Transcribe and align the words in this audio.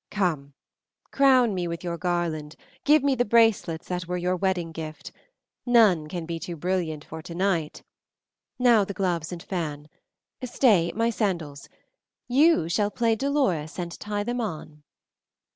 Come! 0.09 0.55
Crown 1.11 1.53
me 1.53 1.67
with 1.67 1.83
your 1.83 1.95
garland, 1.99 2.55
give 2.85 3.03
me 3.03 3.13
the 3.13 3.23
bracelets 3.23 3.87
that 3.89 4.07
were 4.07 4.17
your 4.17 4.35
wedding 4.35 4.71
gift 4.71 5.11
none 5.63 6.07
can 6.07 6.25
be 6.25 6.39
too 6.39 6.55
brilliant 6.55 7.05
for 7.05 7.21
tonight. 7.21 7.83
Now 8.57 8.83
the 8.83 8.95
gloves 8.95 9.31
and 9.31 9.43
fan. 9.43 9.89
Stay, 10.43 10.91
my 10.95 11.11
sandals 11.11 11.69
you 12.27 12.67
shall 12.67 12.89
play 12.89 13.15
Dolores 13.15 13.77
and 13.77 13.91
tie 13.99 14.23
them 14.23 14.41
on." 14.41 14.81